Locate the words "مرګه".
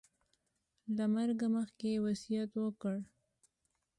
1.13-1.47